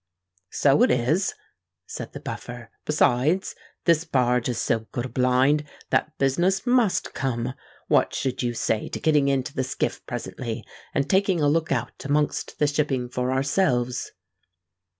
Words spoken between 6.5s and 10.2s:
must come. What should you say to getting into the skiff